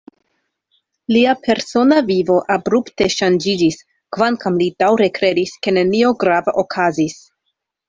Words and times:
Lia 1.15 1.35
persona 1.47 1.99
vivo 2.07 2.37
abrupte 2.55 3.09
ŝanĝiĝis, 3.17 3.79
kvankam 4.17 4.59
li 4.63 4.71
daŭre 4.85 5.13
kredis, 5.21 5.55
ke 5.69 5.77
nenio 5.79 6.17
grava 6.25 6.59
okazis. 6.67 7.23